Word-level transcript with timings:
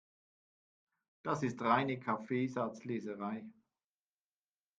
Das 1.21 1.43
ist 1.43 1.61
reine 1.61 1.99
Kaffeesatzleserei. 1.99 3.45